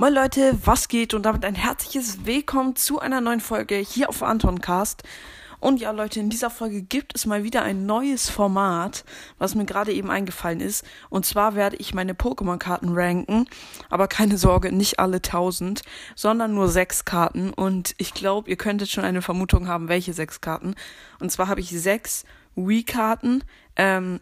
Moin 0.00 0.14
Leute, 0.14 0.56
was 0.64 0.86
geht? 0.86 1.12
Und 1.12 1.24
damit 1.24 1.44
ein 1.44 1.56
herzliches 1.56 2.24
Willkommen 2.24 2.76
zu 2.76 3.00
einer 3.00 3.20
neuen 3.20 3.40
Folge 3.40 3.74
hier 3.74 4.08
auf 4.08 4.22
Antoncast. 4.22 5.02
Und 5.58 5.80
ja, 5.80 5.90
Leute, 5.90 6.20
in 6.20 6.30
dieser 6.30 6.50
Folge 6.50 6.82
gibt 6.82 7.16
es 7.16 7.26
mal 7.26 7.42
wieder 7.42 7.64
ein 7.64 7.84
neues 7.84 8.30
Format, 8.30 9.04
was 9.38 9.56
mir 9.56 9.64
gerade 9.64 9.92
eben 9.92 10.08
eingefallen 10.08 10.60
ist. 10.60 10.84
Und 11.10 11.26
zwar 11.26 11.56
werde 11.56 11.74
ich 11.78 11.94
meine 11.94 12.12
Pokémon-Karten 12.12 12.90
ranken. 12.92 13.46
Aber 13.90 14.06
keine 14.06 14.38
Sorge, 14.38 14.70
nicht 14.70 15.00
alle 15.00 15.16
1000, 15.16 15.82
sondern 16.14 16.54
nur 16.54 16.68
sechs 16.68 17.04
Karten. 17.04 17.52
Und 17.52 17.96
ich 17.98 18.14
glaube, 18.14 18.48
ihr 18.48 18.56
könntet 18.56 18.90
schon 18.90 19.02
eine 19.02 19.20
Vermutung 19.20 19.66
haben, 19.66 19.88
welche 19.88 20.12
sechs 20.12 20.40
Karten. 20.40 20.76
Und 21.18 21.32
zwar 21.32 21.48
habe 21.48 21.58
ich 21.58 21.70
sechs 21.70 22.24
Wii-Karten, 22.54 23.42
ähm, 23.74 24.20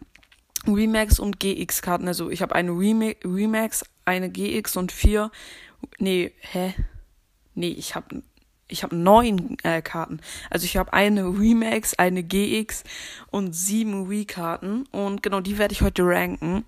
Remax 0.65 1.19
und 1.19 1.39
GX-Karten. 1.39 2.07
Also 2.07 2.31
ich 2.31 2.41
habe 2.41 2.55
eine 2.55 2.71
Remax, 2.71 3.85
eine 4.05 4.29
GX 4.29 4.75
und 4.77 4.91
vier 4.91 5.31
Nee, 5.99 6.33
hä? 6.39 6.73
Nee, 7.55 7.69
ich 7.69 7.95
habe 7.95 8.23
ich 8.69 8.83
habe 8.83 8.95
neun 8.95 9.57
äh, 9.63 9.81
Karten. 9.81 10.19
Also 10.49 10.65
ich 10.65 10.77
habe 10.77 10.93
eine 10.93 11.25
Remax, 11.25 11.93
eine 11.93 12.23
GX 12.23 12.83
und 13.31 13.53
sieben 13.53 14.09
Wii-Karten. 14.09 14.85
Und 14.91 15.23
genau, 15.23 15.39
die 15.39 15.57
werde 15.57 15.71
ich 15.71 15.81
heute 15.81 16.03
ranken. 16.05 16.65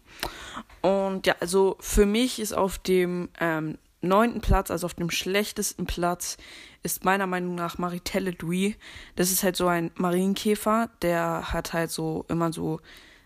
Und 0.82 1.28
ja, 1.28 1.36
also 1.40 1.76
für 1.80 2.06
mich 2.06 2.40
ist 2.40 2.54
auf 2.54 2.80
dem 2.80 3.30
ähm, 3.40 3.78
neunten 4.02 4.40
Platz, 4.40 4.72
also 4.72 4.86
auf 4.86 4.94
dem 4.94 5.10
schlechtesten 5.10 5.86
Platz, 5.86 6.38
ist 6.84 7.04
meiner 7.04 7.28
Meinung 7.28 7.56
nach 7.56 7.78
Maritelle 7.78 8.32
Dui. 8.32 8.78
Das 9.16 9.32
ist 9.32 9.44
halt 9.44 9.58
so 9.58 9.68
ein 9.68 9.92
Marienkäfer, 9.96 10.90
der 11.02 11.52
hat 11.52 11.74
halt 11.74 11.92
so 11.92 12.26
immer 12.30 12.54
so 12.54 12.80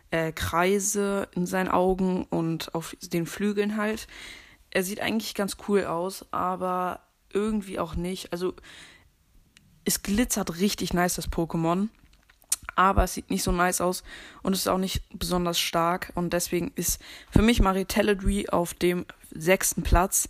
äh, 0.09 0.31
Kreise 0.31 1.27
in 1.35 1.45
seinen 1.45 1.69
Augen 1.69 2.25
und 2.29 2.73
auf 2.73 2.95
den 3.01 3.27
Flügeln 3.27 3.77
halt 3.77 4.07
er 4.73 4.83
sieht 4.83 5.01
eigentlich 5.01 5.35
ganz 5.35 5.57
cool 5.67 5.85
aus, 5.85 6.25
aber 6.31 7.01
irgendwie 7.31 7.77
auch 7.79 7.95
nicht. 7.95 8.31
Also 8.33 8.55
es 9.85 10.01
glitzert 10.01 10.59
richtig 10.59 10.93
nice, 10.93 11.15
das 11.15 11.29
Pokémon. 11.29 11.89
Aber 12.75 13.03
es 13.03 13.13
sieht 13.13 13.29
nicht 13.29 13.43
so 13.43 13.51
nice 13.51 13.81
aus 13.81 14.03
und 14.41 14.53
es 14.53 14.61
ist 14.61 14.67
auch 14.67 14.79
nicht 14.79 15.03
besonders 15.13 15.59
stark. 15.59 16.11
Und 16.15 16.33
deswegen 16.33 16.71
ist 16.75 16.99
für 17.29 17.43
mich 17.43 17.61
Maritelladry 17.61 18.49
auf 18.49 18.73
dem 18.73 19.05
sechsten 19.29 19.83
Platz. 19.83 20.27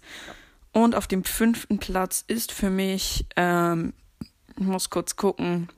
Und 0.74 0.94
auf 0.94 1.08
dem 1.08 1.24
fünften 1.24 1.80
Platz 1.80 2.26
ist 2.28 2.52
für 2.52 2.70
mich, 2.70 3.26
ähm, 3.38 3.94
ich 4.58 4.66
muss 4.66 4.90
kurz 4.90 5.16
gucken, 5.16 5.70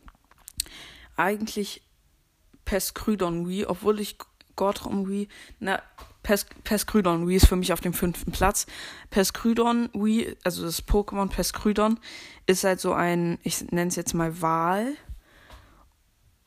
eigentlich 1.18 1.84
Peskrydon 2.64 3.48
Wii, 3.48 3.68
obwohl 3.68 4.00
ich 4.00 4.18
Gordron 4.56 5.08
Wii, 5.08 5.28
na, 5.60 5.84
Pes 6.26 6.48
Peskrydon 6.64 7.28
Wii 7.28 7.36
ist 7.36 7.46
für 7.46 7.56
mich 7.56 7.72
auf 7.72 7.82
dem 7.82 7.94
fünften 7.94 8.32
Platz. 8.32 8.66
Peskrydon 9.12 9.90
Wii, 9.94 10.36
also 10.44 10.64
das 10.64 10.84
Pokémon 10.84 11.30
Peskrydon, 11.30 12.00
ist 12.48 12.64
halt 12.64 12.80
so 12.80 12.94
ein, 12.94 13.38
ich 13.44 13.72
nenne 13.72 13.90
es 13.90 13.96
jetzt 13.96 14.16
mal 14.16 14.42
Wal 14.42 14.96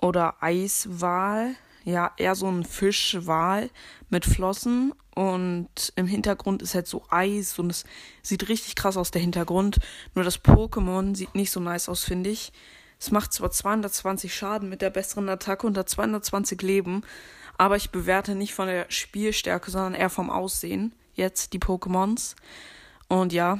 oder 0.02 0.34
Eiswal. 0.42 1.54
Ja, 1.84 2.10
eher 2.16 2.34
so 2.34 2.48
ein 2.48 2.64
Fischwal 2.64 3.70
mit 4.10 4.26
Flossen 4.26 4.92
und 5.14 5.92
im 5.94 6.08
Hintergrund 6.08 6.60
ist 6.60 6.74
halt 6.74 6.88
so 6.88 7.04
Eis 7.08 7.56
und 7.60 7.70
es 7.70 7.84
sieht 8.20 8.48
richtig 8.48 8.74
krass 8.74 8.96
aus, 8.96 9.12
der 9.12 9.22
Hintergrund. 9.22 9.78
Nur 10.14 10.24
das 10.24 10.44
Pokémon 10.44 11.14
sieht 11.14 11.36
nicht 11.36 11.52
so 11.52 11.60
nice 11.60 11.88
aus, 11.88 12.02
finde 12.02 12.30
ich. 12.30 12.52
Es 12.98 13.12
macht 13.12 13.32
zwar 13.32 13.52
220 13.52 14.34
Schaden 14.34 14.68
mit 14.68 14.82
der 14.82 14.90
besseren 14.90 15.28
Attacke 15.28 15.68
und 15.68 15.78
hat 15.78 15.88
220 15.88 16.60
Leben, 16.62 17.02
aber 17.58 17.76
ich 17.76 17.90
bewerte 17.90 18.34
nicht 18.34 18.54
von 18.54 18.68
der 18.68 18.86
Spielstärke, 18.88 19.70
sondern 19.70 19.94
eher 19.94 20.10
vom 20.10 20.30
Aussehen. 20.30 20.94
Jetzt 21.14 21.52
die 21.52 21.58
Pokémons. 21.58 22.36
Und 23.08 23.32
ja, 23.32 23.58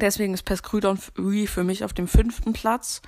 deswegen 0.00 0.32
ist 0.32 0.44
Peskrydon 0.44 0.96
für 0.98 1.64
mich 1.64 1.84
auf 1.84 1.92
dem 1.92 2.08
fünften 2.08 2.54
Platz. 2.54 3.02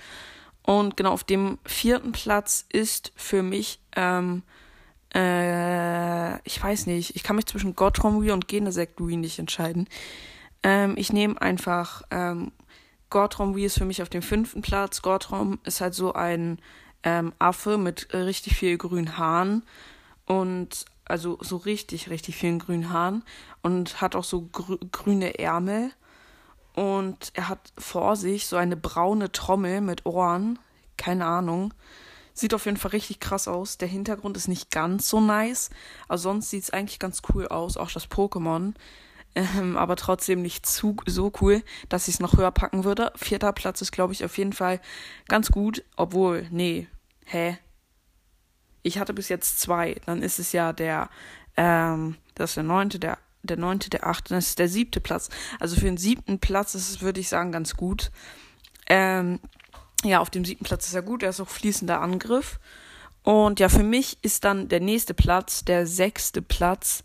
Und 0.63 0.97
genau 0.97 1.13
auf 1.13 1.25
dem 1.25 1.59
vierten 1.65 2.13
Platz 2.13 2.67
ist 2.69 3.13
für 3.17 3.43
mich, 3.43 3.81
ähm, 3.97 4.43
äh, 5.15 6.37
ich 6.47 6.63
weiß 6.63 6.87
nicht, 6.87 7.17
ich 7.17 7.23
kann 7.23 7.37
mich 7.37 7.47
zwischen 7.47 7.75
Gottrom 7.75 8.19
und 8.19 8.49
Genesect 8.49 9.01
nicht 9.01 9.39
entscheiden. 9.39 9.89
Ähm, 10.63 10.95
ich 10.97 11.13
nehme 11.13 11.41
einfach, 11.41 12.03
ähm, 12.11 12.53
Gottrom 13.09 13.57
ist 13.57 13.79
für 13.79 13.87
mich 13.87 14.03
auf 14.03 14.09
dem 14.11 14.23
fünften 14.23 14.61
Platz. 14.61 15.01
Gottrom 15.01 15.59
ist 15.65 15.81
halt 15.81 15.95
so 15.95 16.13
ein 16.13 16.59
ähm, 17.03 17.33
Affe 17.39 17.79
mit 17.79 18.13
äh, 18.13 18.19
richtig 18.19 18.57
viel 18.57 18.77
grünen 18.77 19.17
Haaren 19.17 19.65
und 20.27 20.85
also 21.05 21.39
so 21.41 21.57
richtig, 21.57 22.11
richtig 22.11 22.37
vielen 22.37 22.59
grünen 22.59 22.91
Haaren 22.91 23.25
und 23.63 24.01
hat 24.01 24.17
auch 24.17 24.25
so 24.25 24.43
grü 24.43 24.79
grüne 24.91 25.39
Ärmel. 25.39 25.93
Und 26.75 27.33
er 27.35 27.49
hat 27.49 27.73
vor 27.77 28.17
sich 28.17 28.47
so 28.47 28.57
eine 28.57 28.77
braune 28.77 29.31
Trommel 29.31 29.81
mit 29.81 30.07
Ohren. 30.07 30.59
Keine 30.97 31.27
Ahnung. 31.27 31.75
Sieht 32.33 32.55
auf 32.55 32.65
jeden 32.65 32.79
Fall 32.79 32.93
richtig 32.93 33.21
krass 33.21 33.47
aus. 33.47 33.77
Der 33.77 33.89
Hintergrund 33.89 34.39
ist 34.39 34.49
nicht 34.49 34.71
ganz 34.71 35.09
so 35.09 35.21
nice. 35.21 35.69
Aber 36.09 36.17
sonst 36.17 36.49
sieht 36.49 36.63
es 36.63 36.71
eigentlich 36.71 36.99
ganz 36.99 37.21
cool 37.35 37.47
aus. 37.49 37.77
Auch 37.77 37.91
das 37.91 38.09
Pokémon. 38.09 38.73
Ähm, 39.35 39.77
aber 39.77 39.97
trotzdem 39.97 40.43
nicht 40.43 40.67
zu, 40.67 40.97
so 41.07 41.33
cool, 41.41 41.63
dass 41.89 42.09
ich 42.09 42.15
es 42.15 42.21
noch 42.21 42.37
höher 42.37 42.51
packen 42.51 42.85
würde. 42.85 43.13
Vierter 43.17 43.53
Platz 43.53 43.81
ist, 43.83 43.93
glaube 43.93 44.13
ich, 44.13 44.25
auf 44.25 44.39
jeden 44.39 44.53
Fall 44.53 44.81
ganz 45.29 45.51
gut. 45.51 45.85
Obwohl, 45.97 46.47
nee. 46.51 46.87
Hä? 47.25 47.59
Ich 48.83 48.99
hatte 48.99 49.15
bis 49.15 49.29
jetzt 49.29 49.61
zwei, 49.61 49.97
dann 50.07 50.23
ist 50.23 50.39
es 50.39 50.53
ja 50.53 50.73
der, 50.73 51.09
ähm, 51.57 52.17
das 52.35 52.51
ist 52.51 52.57
der 52.57 52.65
neunte, 52.65 52.99
der, 52.99 53.19
der 53.43 53.57
neunte, 53.57 53.91
der 53.91 54.07
achte, 54.07 54.35
das 54.35 54.49
ist 54.49 54.59
der 54.59 54.69
siebte 54.69 55.01
Platz. 55.01 55.29
Also 55.61 55.77
für 55.77 55.87
den 55.87 55.97
siebten 55.97 56.39
Platz 56.39 56.75
ist 56.75 56.91
es, 56.91 57.03
würde 57.03 57.21
ich 57.21 57.29
sagen, 57.29 57.53
ganz 57.53 57.77
gut. 57.77 58.11
Ähm, 58.87 59.41
ja, 60.05 60.21
auf 60.21 60.31
dem 60.31 60.45
siebten 60.45 60.65
Platz 60.65 60.87
ist 60.87 60.95
er 60.95 61.03
gut, 61.03 61.23
er 61.23 61.31
ist 61.31 61.41
auch 61.41 61.49
fließender 61.49 62.01
Angriff. 62.01 62.59
Und 63.23 63.61
ja, 63.61 63.69
für 63.69 63.85
mich 63.85 64.19
ist 64.23 64.45
dann 64.45 64.69
der 64.69 64.81
nächste 64.81 65.15
Platz, 65.15 65.65
der 65.65 65.87
sechste 65.87 66.43
Platz, 66.43 67.05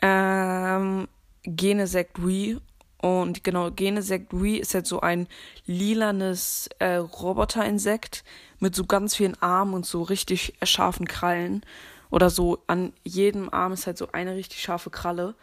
ähm, 0.00 1.06
Genesect 1.44 2.24
Wii. 2.24 2.58
Und 3.02 3.42
genau, 3.42 3.72
Genesect 3.72 4.32
Wii 4.32 4.58
ist 4.58 4.72
jetzt 4.74 4.88
so 4.88 5.00
ein 5.00 5.26
lilanes 5.66 6.70
äh, 6.78 6.94
Roboterinsekt 6.94 8.22
mit 8.60 8.76
so 8.76 8.86
ganz 8.86 9.16
vielen 9.16 9.36
Armen 9.42 9.74
und 9.74 9.84
so 9.84 10.02
richtig 10.02 10.54
scharfen 10.62 11.06
Krallen. 11.06 11.66
Oder 12.10 12.30
so 12.30 12.62
an 12.68 12.92
jedem 13.02 13.52
Arm 13.52 13.72
ist 13.72 13.88
halt 13.88 13.98
so 13.98 14.12
eine 14.12 14.36
richtig 14.36 14.62
scharfe 14.62 14.90
Kralle. 14.90 15.34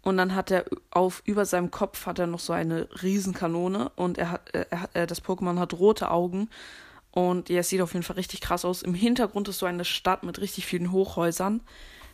Und 0.00 0.16
dann 0.16 0.34
hat 0.34 0.50
er 0.50 0.64
auf 0.90 1.22
über 1.26 1.44
seinem 1.44 1.70
Kopf 1.70 2.06
hat 2.06 2.18
er 2.18 2.26
noch 2.26 2.40
so 2.40 2.54
eine 2.54 2.88
Riesenkanone 3.02 3.90
und 3.96 4.16
er 4.16 4.30
hat, 4.30 4.50
er 4.52 4.80
hat 4.80 4.96
äh, 4.96 5.06
das 5.06 5.22
Pokémon 5.22 5.58
hat 5.58 5.74
rote 5.74 6.10
Augen 6.10 6.48
und 7.10 7.48
ja, 7.48 7.60
es 7.60 7.68
sieht 7.68 7.80
auf 7.80 7.92
jeden 7.92 8.02
Fall 8.02 8.16
richtig 8.16 8.40
krass 8.40 8.64
aus. 8.64 8.82
Im 8.82 8.94
Hintergrund 8.94 9.46
ist 9.48 9.58
so 9.58 9.66
eine 9.66 9.84
Stadt 9.84 10.24
mit 10.24 10.40
richtig 10.40 10.66
vielen 10.66 10.90
Hochhäusern. 10.90 11.60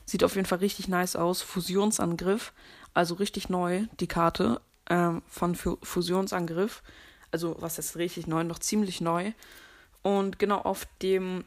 Sieht 0.05 0.25
auf 0.25 0.35
jeden 0.35 0.47
Fall 0.47 0.59
richtig 0.59 0.89
nice 0.89 1.17
aus. 1.17 1.41
Fusionsangriff, 1.41 2.53
also 2.93 3.15
richtig 3.15 3.49
neu 3.49 3.87
die 3.99 4.09
Karte 4.09 4.61
ähm, 4.91 5.23
von 5.27 5.55
Fusionsangriff. 5.55 6.83
Also 7.31 7.57
was 7.61 7.79
ist 7.79 7.97
richtig 7.97 8.27
neu, 8.27 8.45
noch 8.45 8.59
ziemlich 8.59 9.01
neu. 9.01 9.33
Und 10.03 10.39
genau 10.39 10.59
auf 10.59 10.87
dem 11.01 11.45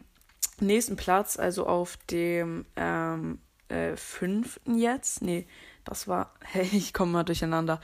nächsten 0.60 0.96
Platz, 0.96 1.38
also 1.38 1.68
auf 1.68 1.98
dem 2.10 2.66
ähm, 2.76 3.40
äh, 3.68 3.96
fünften 3.96 4.78
jetzt, 4.78 5.22
nee, 5.22 5.46
das 5.84 6.08
war, 6.08 6.34
hey, 6.42 6.68
ich 6.72 6.94
komme 6.94 7.12
mal 7.12 7.24
durcheinander. 7.24 7.82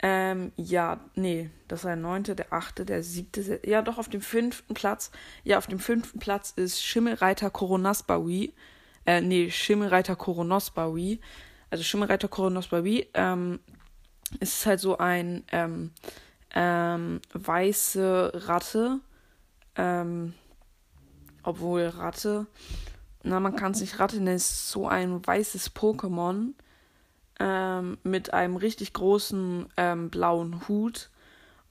Ähm, 0.00 0.52
ja, 0.56 1.00
nee, 1.16 1.50
das 1.66 1.82
war 1.82 1.90
der 1.90 1.96
neunte, 1.96 2.36
der 2.36 2.52
achte, 2.52 2.84
der 2.84 3.02
siebte, 3.02 3.60
ja 3.64 3.82
doch, 3.82 3.98
auf 3.98 4.08
dem 4.08 4.20
fünften 4.20 4.74
Platz, 4.74 5.10
ja, 5.42 5.58
auf 5.58 5.66
dem 5.66 5.80
fünften 5.80 6.20
Platz 6.20 6.52
ist 6.54 6.82
Schimmelreiter 6.84 7.50
Koronasbawi, 7.50 8.54
äh, 9.06 9.20
nee, 9.20 9.50
Schimmelreiter 9.50 10.14
Koronosbawi, 10.14 11.20
also 11.70 11.82
Schimmelreiter 11.82 12.28
Koronosbawi, 12.28 13.08
ähm, 13.14 13.58
ist 14.40 14.66
halt 14.66 14.80
so 14.80 14.98
ein, 14.98 15.44
ähm, 15.52 15.92
ähm, 16.54 17.20
weiße 17.32 18.32
Ratte, 18.46 19.00
ähm, 19.76 20.34
obwohl 21.42 21.86
Ratte, 21.86 22.46
na, 23.22 23.40
man 23.40 23.56
kann 23.56 23.72
es 23.72 23.80
nicht 23.80 23.98
Ratte 23.98 24.16
nennen, 24.16 24.36
ist 24.36 24.70
so 24.70 24.88
ein 24.88 25.26
weißes 25.26 25.74
Pokémon 25.74 26.54
ähm, 27.38 27.98
mit 28.02 28.32
einem 28.32 28.56
richtig 28.56 28.92
großen 28.92 29.66
ähm, 29.76 30.10
blauen 30.10 30.66
Hut. 30.68 31.10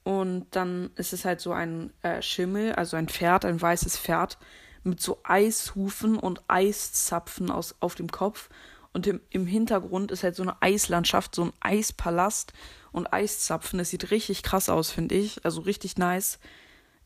Und 0.04 0.46
dann 0.52 0.90
ist 0.96 1.12
es 1.12 1.24
halt 1.24 1.40
so 1.40 1.52
ein 1.52 1.92
äh, 2.02 2.22
Schimmel, 2.22 2.72
also 2.72 2.96
ein 2.96 3.08
Pferd, 3.08 3.44
ein 3.44 3.60
weißes 3.60 3.98
Pferd 3.98 4.38
mit 4.84 5.00
so 5.00 5.20
Eishufen 5.24 6.16
und 6.18 6.42
Eiszapfen 6.48 7.50
aus, 7.50 7.74
auf 7.80 7.94
dem 7.94 8.10
Kopf. 8.10 8.48
Und 8.92 9.06
im, 9.06 9.20
im 9.30 9.46
Hintergrund 9.46 10.10
ist 10.10 10.22
halt 10.22 10.34
so 10.34 10.42
eine 10.42 10.60
Eislandschaft, 10.62 11.34
so 11.34 11.44
ein 11.44 11.52
Eispalast 11.60 12.52
und 12.92 13.12
Eiszapfen. 13.12 13.78
Das 13.78 13.90
sieht 13.90 14.10
richtig 14.10 14.42
krass 14.42 14.68
aus, 14.68 14.90
finde 14.90 15.14
ich. 15.14 15.44
Also 15.44 15.60
richtig 15.60 15.98
nice. 15.98 16.38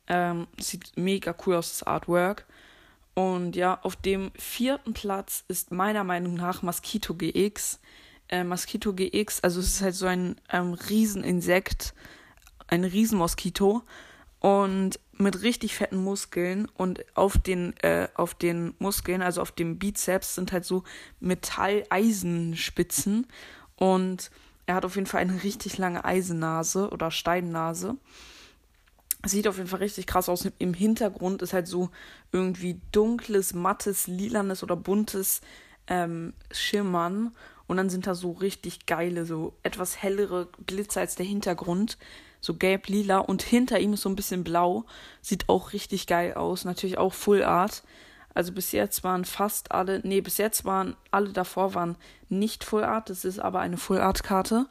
Ähm, 0.07 0.47
sieht 0.59 0.97
mega 0.97 1.35
cool 1.47 1.57
aus, 1.57 1.71
das 1.71 1.83
Artwork. 1.83 2.47
Und 3.15 3.57
ja, 3.57 3.79
auf 3.83 3.97
dem 3.97 4.33
vierten 4.39 4.95
Platz 4.95 5.45
ist 5.49 5.71
meiner 5.71 6.05
Meinung 6.05 6.35
nach 6.35 6.63
Mosquito 6.63 7.15
GX. 7.15 7.79
äh, 8.29 8.45
Mosquito 8.45 8.95
GX. 8.95 9.41
Also 9.41 9.61
es 9.61 9.75
ist 9.75 9.83
halt 9.83 9.95
so 9.95 10.07
ein 10.07 10.37
ähm, 10.51 10.73
Rieseninsekt, 10.73 11.95
ein 12.69 12.85
Riesenmoskito 12.85 13.83
und 14.43 15.01
mit 15.13 15.43
richtig 15.43 15.77
fetten 15.77 16.03
Muskeln 16.03 16.67
und 16.77 17.05
auf 17.15 17.39
den 17.39 17.77
äh, 17.79 18.09
auf 18.17 18.35
den 18.35 18.75
Muskeln, 18.81 19.23
also 19.23 19.41
auf 19.41 19.53
dem 19.53 19.79
Bizeps 19.79 20.35
sind 20.35 20.51
halt 20.51 20.65
so 20.65 20.83
Metall-Eisenspitzen 21.21 23.29
und 23.77 24.33
er 24.67 24.75
hat 24.75 24.85
auf 24.85 24.97
jeden 24.97 25.07
Fall 25.07 25.21
eine 25.21 25.45
richtig 25.45 25.79
lange 25.79 26.05
Eisennase 26.05 26.91
oder 26.91 27.13
Steinnase. 27.13 27.97
Sieht 29.25 29.47
auf 29.47 29.59
jeden 29.59 29.69
Fall 29.69 29.79
richtig 29.79 30.09
krass 30.09 30.29
aus. 30.29 30.49
Im 30.59 30.75
Hintergrund 30.75 31.41
ist 31.43 31.53
halt 31.53 31.69
so 31.69 31.91
irgendwie 32.33 32.81
dunkles, 32.91 33.55
mattes, 33.55 34.09
lilanes 34.09 34.65
oder 34.65 34.75
buntes 34.75 35.41
ähm, 35.87 36.33
Schimmern. 36.51 37.33
Und 37.69 37.77
dann 37.77 37.91
sind 37.91 38.09
da 38.09 38.17
so 38.17 38.33
richtig 38.33 38.87
geile, 38.87 39.25
so 39.25 39.55
etwas 39.63 40.03
hellere 40.03 40.49
Glitzer 40.67 40.99
als 41.01 41.15
der 41.15 41.27
Hintergrund. 41.27 41.97
So 42.43 42.55
gelb-lila. 42.55 43.19
Und 43.19 43.43
hinter 43.43 43.81
ihm 43.81 43.95
ist 43.95 44.03
so 44.03 44.11
ein 44.11 44.17
bisschen 44.17 44.45
blau. 44.45 44.85
Sieht 45.23 45.49
auch 45.49 45.73
richtig 45.73 46.07
geil 46.07 46.35
aus. 46.35 46.67
Natürlich 46.67 46.99
auch 46.99 47.15
Full 47.15 47.43
Art. 47.43 47.83
Also 48.35 48.53
bis 48.53 48.73
jetzt 48.73 49.05
waren 49.05 49.25
fast 49.25 49.73
alle, 49.73 50.01
nee, 50.05 50.21
bis 50.21 50.39
jetzt 50.39 50.65
waren 50.65 50.97
alle 51.11 51.33
davor 51.33 51.75
waren 51.75 51.97
nicht 52.29 52.65
Full 52.65 52.85
Art, 52.85 53.11
das 53.11 53.25
ist 53.25 53.39
aber 53.39 53.61
eine 53.61 53.77
Full 53.77 54.01
Art 54.01 54.23
Karte. 54.23 54.67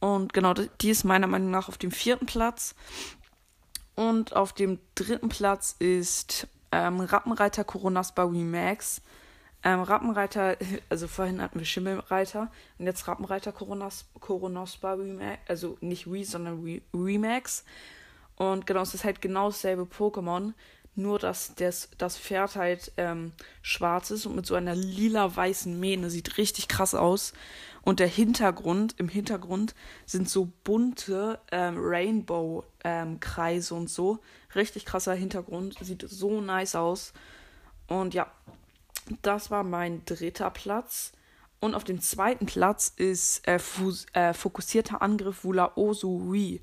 Und 0.00 0.32
genau, 0.32 0.54
die 0.54 0.90
ist 0.90 1.04
meiner 1.04 1.26
Meinung 1.26 1.50
nach 1.50 1.68
auf 1.68 1.76
dem 1.76 1.90
vierten 1.90 2.26
Platz. 2.26 2.74
Und 3.94 4.34
auf 4.34 4.52
dem 4.52 4.78
dritten 4.94 5.28
Platz 5.28 5.74
ist 5.78 6.46
ähm, 6.70 7.00
Rappenreiter 7.00 7.64
Coronaspa 7.64 8.22
Remax. 8.22 9.02
Ähm, 9.64 9.80
Rappenreiter, 9.80 10.56
also 10.88 11.08
vorhin 11.08 11.42
hatten 11.42 11.58
wir 11.58 11.66
Schimmelreiter 11.66 12.50
und 12.78 12.86
jetzt 12.86 13.06
Rappenreiter 13.08 13.52
Coronas, 13.52 14.06
Coronospa 14.20 14.94
Remax, 14.94 15.38
also 15.48 15.76
nicht 15.80 16.06
Re, 16.06 16.24
sondern 16.24 16.62
Re, 16.64 16.80
Remax. 16.94 17.64
Und 18.36 18.66
genau, 18.66 18.82
es 18.82 18.94
ist 18.94 19.04
halt 19.04 19.20
genau 19.20 19.48
dasselbe 19.48 19.82
Pokémon, 19.82 20.52
nur 20.94 21.18
dass 21.18 21.54
das, 21.56 21.88
das 21.98 22.16
Pferd 22.16 22.56
halt 22.56 22.92
ähm, 22.96 23.32
schwarz 23.62 24.10
ist 24.10 24.26
und 24.26 24.36
mit 24.36 24.46
so 24.46 24.54
einer 24.54 24.74
lila-weißen 24.74 25.78
Mähne. 25.78 26.10
Sieht 26.10 26.38
richtig 26.38 26.68
krass 26.68 26.94
aus. 26.94 27.32
Und 27.82 28.00
der 28.00 28.08
Hintergrund, 28.08 28.96
im 28.98 29.08
Hintergrund 29.08 29.74
sind 30.06 30.28
so 30.28 30.52
bunte 30.64 31.38
ähm, 31.50 31.76
Rainbow-Kreise 31.78 33.74
ähm, 33.74 33.80
und 33.80 33.90
so. 33.90 34.18
Richtig 34.54 34.84
krasser 34.84 35.14
Hintergrund. 35.14 35.76
Sieht 35.80 36.04
so 36.08 36.40
nice 36.40 36.74
aus. 36.74 37.12
Und 37.86 38.12
ja, 38.12 38.30
das 39.22 39.50
war 39.50 39.64
mein 39.64 40.04
dritter 40.04 40.50
Platz. 40.50 41.12
Und 41.60 41.74
auf 41.74 41.84
dem 41.84 42.00
zweiten 42.00 42.46
Platz 42.46 42.92
ist 42.96 43.46
äh, 43.48 43.58
äh, 44.12 44.32
fokussierter 44.32 45.02
Angriff 45.02 45.44
Wula 45.44 45.72
Osui. 45.76 46.60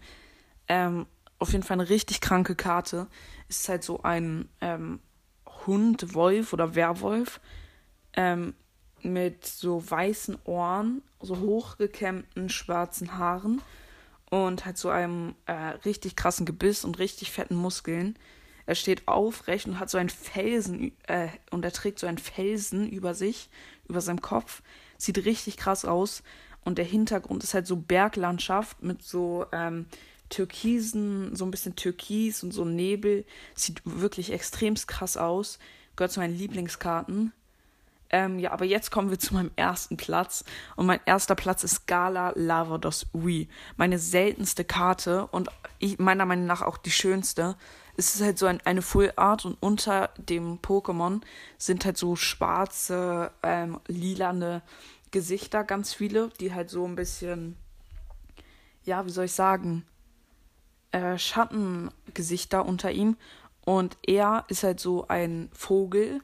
Ähm, 0.68 1.06
auf 1.38 1.52
jeden 1.52 1.64
Fall 1.64 1.80
eine 1.80 1.90
richtig 1.90 2.22
kranke 2.22 2.56
Karte. 2.56 3.08
Ist 3.50 3.68
halt 3.68 3.84
so 3.84 4.04
ein 4.04 4.50
ähm, 4.62 5.00
Hund, 5.66 6.14
Wolf 6.14 6.54
oder 6.54 6.76
Werwolf 6.76 7.42
ähm, 8.14 8.56
mit 9.02 9.46
so 9.46 9.90
weißen 9.90 10.38
Ohren, 10.46 11.02
so 11.20 11.40
hochgekämmten 11.40 12.50
schwarzen 12.50 13.18
Haaren 13.18 13.62
und 14.30 14.66
halt 14.66 14.78
so 14.78 14.90
einem 14.90 15.36
äh, 15.46 15.54
richtig 15.86 16.16
krassen 16.16 16.46
Gebiss 16.46 16.86
und 16.86 17.00
richtig 17.00 17.32
fetten 17.32 17.56
Muskeln. 17.56 18.18
Er 18.66 18.76
steht 18.76 19.08
aufrecht 19.08 19.68
und 19.68 19.80
hat 19.80 19.90
so 19.90 19.98
einen 19.98 20.10
Felsen 20.10 20.92
äh, 21.08 21.28
und 21.52 21.64
er 21.64 21.72
trägt 21.72 22.00
so 22.00 22.08
einen 22.08 22.18
Felsen 22.18 22.90
über 22.90 23.14
sich, 23.14 23.50
über 23.88 24.02
seinem 24.02 24.22
Kopf. 24.22 24.62
Sieht 24.98 25.26
richtig 25.26 25.58
krass 25.58 25.86
aus. 25.86 26.24
Und 26.64 26.80
der 26.80 26.86
Hintergrund 26.86 27.44
ist 27.44 27.54
halt 27.54 27.68
so 27.68 27.76
Berglandschaft 27.76 28.82
mit 28.82 29.04
so 29.04 29.46
ähm, 29.52 29.86
Türkisen, 30.30 31.36
so 31.36 31.46
ein 31.46 31.52
bisschen 31.52 31.76
Türkis 31.76 32.42
und 32.42 32.52
so 32.52 32.66
Nebel. 32.66 33.24
Sieht 33.54 33.82
wirklich 33.86 34.32
extrem 34.32 34.74
krass 34.74 35.16
aus. 35.16 35.60
Gehört 35.96 36.12
zu 36.12 36.20
meinen 36.20 36.36
Lieblingskarten. 36.36 37.32
Ähm, 38.10 38.40
ja, 38.40 38.52
aber 38.52 38.66
jetzt 38.66 38.92
kommen 38.92 39.10
wir 39.10 39.20
zu 39.20 39.34
meinem 39.34 39.52
ersten 39.56 39.98
Platz. 39.98 40.44
Und 40.76 40.86
mein 40.88 41.00
erster 41.06 41.36
Platz 41.36 41.64
ist 41.64 41.86
Gala 41.86 42.34
Lavados 42.36 43.08
Ui. 43.14 43.48
Meine 43.78 44.00
seltenste 44.00 44.64
Karte 44.64 45.28
und 45.28 45.50
ich, 45.80 46.00
meiner 46.00 46.26
Meinung 46.26 46.46
nach 46.46 46.62
auch 46.62 46.78
die 46.78 46.92
schönste. 46.92 47.56
Es 47.98 48.16
ist 48.16 48.22
halt 48.22 48.38
so 48.38 48.46
ein, 48.46 48.60
eine 48.66 48.82
Full 48.82 49.14
Art 49.16 49.46
und 49.46 49.58
unter 49.62 50.10
dem 50.18 50.60
Pokémon 50.60 51.22
sind 51.58 51.86
halt 51.86 51.98
so 51.98 52.16
schwarze, 52.16 53.32
ähm, 53.42 53.80
lilane 53.88 54.62
Gesichter, 55.12 55.64
ganz 55.64 55.94
viele, 55.94 56.30
die 56.40 56.54
halt 56.54 56.70
so 56.70 56.86
ein 56.86 56.96
bisschen, 56.96 57.56
ja, 58.84 59.06
wie 59.06 59.12
soll 59.12 59.26
ich 59.26 59.32
sagen, 59.32 59.86
äh, 60.92 61.18
Schattengesichter 61.18 62.66
unter 62.66 62.92
ihm. 62.92 63.18
Und 63.66 63.98
er 64.06 64.46
ist 64.48 64.64
halt 64.64 64.80
so 64.80 65.08
ein 65.08 65.50
Vogel. 65.54 66.22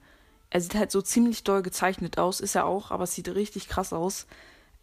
Er 0.50 0.62
sieht 0.62 0.76
halt 0.76 0.92
so 0.92 1.02
ziemlich 1.02 1.44
doll 1.44 1.62
gezeichnet 1.62 2.18
aus, 2.18 2.40
ist 2.40 2.56
er 2.56 2.66
auch, 2.66 2.92
aber 2.92 3.06
es 3.06 3.16
sieht 3.16 3.30
richtig 3.30 3.68
krass 3.68 3.94
aus. 3.94 4.28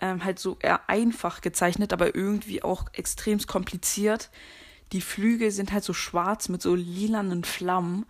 Ähm, 0.00 0.24
halt 0.24 0.38
so 0.38 0.56
eher 0.60 0.88
einfach 0.88 1.40
gezeichnet, 1.40 1.92
aber 1.92 2.14
irgendwie 2.14 2.62
auch 2.62 2.84
extrem 2.92 3.38
kompliziert. 3.46 4.30
Die 4.92 5.00
Flügel 5.00 5.50
sind 5.50 5.72
halt 5.72 5.84
so 5.84 5.92
schwarz 5.92 6.48
mit 6.48 6.62
so 6.62 6.74
lilanen 6.74 7.44
Flammen. 7.44 8.06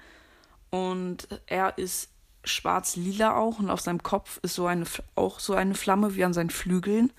Und 0.71 1.29
er 1.47 1.79
ist 1.79 2.11
schwarz-lila 2.45 3.37
auch 3.37 3.59
und 3.59 3.71
auf 3.71 3.81
seinem 3.81 4.03
Kopf 4.03 4.39
ist 4.43 4.55
so 4.55 4.67
eine 4.67 4.85
auch 5.15 5.41
so 5.41 5.55
eine 5.55 5.75
Flamme 5.75 6.15
wie 6.15 6.25
an 6.25 6.33
seinen 6.33 6.51
Flügeln. 6.51 7.13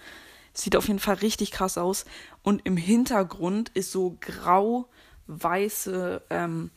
Sieht 0.54 0.76
auf 0.76 0.88
jeden 0.88 1.00
Fall 1.00 1.16
richtig 1.16 1.52
krass 1.52 1.78
aus. 1.78 2.06
Und 2.44 2.66
im 2.66 2.78
Hintergrund 2.78 3.70
ist 3.70 3.92
so 3.92 4.18
grau-weiße 4.22 4.88
ähm, 6.30 6.72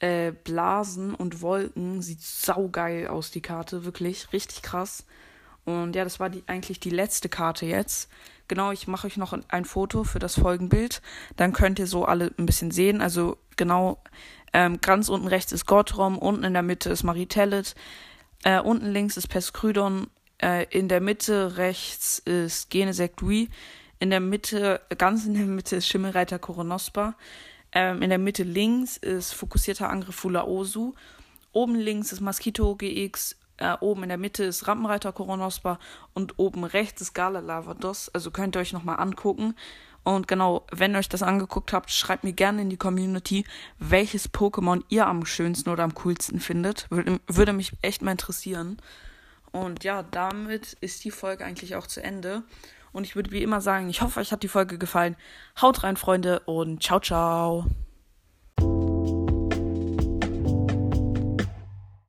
äh, 0.00 0.32
Blasen 0.32 1.14
und 1.14 1.40
Wolken. 1.42 2.02
Sieht 2.02 2.22
saugeil 2.22 3.08
aus, 3.08 3.30
die 3.30 3.42
Karte. 3.42 3.84
Wirklich 3.84 4.32
richtig 4.32 4.62
krass. 4.62 5.04
Und 5.68 5.94
ja, 5.94 6.04
das 6.04 6.18
war 6.18 6.30
die, 6.30 6.42
eigentlich 6.46 6.80
die 6.80 6.90
letzte 6.90 7.28
Karte 7.28 7.66
jetzt. 7.66 8.08
Genau, 8.48 8.72
ich 8.72 8.88
mache 8.88 9.06
euch 9.06 9.18
noch 9.18 9.38
ein 9.48 9.64
Foto 9.66 10.04
für 10.04 10.18
das 10.18 10.38
Folgenbild. 10.38 11.02
Dann 11.36 11.52
könnt 11.52 11.78
ihr 11.78 11.86
so 11.86 12.06
alle 12.06 12.32
ein 12.38 12.46
bisschen 12.46 12.70
sehen. 12.70 13.02
Also 13.02 13.36
genau, 13.56 14.02
ähm, 14.54 14.80
ganz 14.80 15.10
unten 15.10 15.28
rechts 15.28 15.52
ist 15.52 15.66
Gottrom, 15.66 16.16
unten 16.16 16.44
in 16.44 16.54
der 16.54 16.62
Mitte 16.62 16.88
ist 16.88 17.02
Maritellet, 17.02 17.74
äh, 18.44 18.60
unten 18.60 18.86
links 18.86 19.18
ist 19.18 19.28
Peskrydon 19.28 20.06
äh, 20.40 20.64
in 20.70 20.88
der 20.88 21.00
Mitte 21.00 21.56
rechts 21.56 22.18
ist 22.20 22.70
Genesect. 22.70 23.22
In 24.00 24.10
der 24.10 24.20
Mitte, 24.20 24.80
ganz 24.96 25.26
in 25.26 25.34
der 25.34 25.44
Mitte 25.44 25.76
ist 25.76 25.88
Schimmelreiter 25.88 26.38
Koronospa. 26.38 27.16
Ähm, 27.72 28.00
in 28.00 28.10
der 28.10 28.18
Mitte 28.18 28.44
links 28.44 28.96
ist 28.96 29.32
fokussierter 29.32 29.90
Angriff 29.90 30.14
Fula 30.14 30.44
Osu. 30.44 30.94
Oben 31.52 31.74
links 31.74 32.12
ist 32.12 32.20
Mosquito 32.20 32.76
GX. 32.76 33.36
Äh, 33.58 33.76
oben 33.80 34.04
in 34.04 34.08
der 34.08 34.18
Mitte 34.18 34.44
ist 34.44 34.66
Rampenreiter 34.66 35.12
Koronospa. 35.12 35.78
Und 36.14 36.38
oben 36.38 36.64
rechts 36.64 37.00
ist 37.02 37.14
Gala 37.14 37.40
Lavados. 37.40 38.08
Also 38.08 38.30
könnt 38.30 38.56
ihr 38.56 38.60
euch 38.60 38.72
nochmal 38.72 38.98
angucken. 38.98 39.54
Und 40.04 40.26
genau, 40.26 40.64
wenn 40.72 40.94
ihr 40.94 40.98
euch 40.98 41.08
das 41.08 41.22
angeguckt 41.22 41.72
habt, 41.72 41.90
schreibt 41.90 42.24
mir 42.24 42.32
gerne 42.32 42.62
in 42.62 42.70
die 42.70 42.76
Community, 42.76 43.44
welches 43.78 44.32
Pokémon 44.32 44.82
ihr 44.88 45.06
am 45.06 45.26
schönsten 45.26 45.68
oder 45.68 45.84
am 45.84 45.94
coolsten 45.94 46.40
findet. 46.40 46.90
Würde, 46.90 47.20
würde 47.26 47.52
mich 47.52 47.72
echt 47.82 48.00
mal 48.00 48.12
interessieren. 48.12 48.78
Und 49.52 49.84
ja, 49.84 50.02
damit 50.02 50.74
ist 50.80 51.04
die 51.04 51.10
Folge 51.10 51.44
eigentlich 51.44 51.76
auch 51.76 51.86
zu 51.86 52.02
Ende. 52.02 52.42
Und 52.92 53.04
ich 53.04 53.16
würde 53.16 53.32
wie 53.32 53.42
immer 53.42 53.60
sagen, 53.60 53.88
ich 53.90 54.00
hoffe, 54.00 54.20
euch 54.20 54.32
hat 54.32 54.42
die 54.42 54.48
Folge 54.48 54.78
gefallen. 54.78 55.16
Haut 55.60 55.82
rein, 55.82 55.96
Freunde, 55.96 56.40
und 56.40 56.82
ciao, 56.82 57.00
ciao. 57.00 57.66